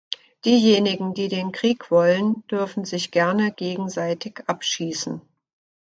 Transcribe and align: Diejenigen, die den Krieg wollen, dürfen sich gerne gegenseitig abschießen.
Diejenigen, 0.45 1.13
die 1.13 1.27
den 1.27 1.51
Krieg 1.51 1.91
wollen, 1.91 2.41
dürfen 2.47 2.85
sich 2.85 3.11
gerne 3.11 3.51
gegenseitig 3.51 4.39
abschießen. 4.47 5.21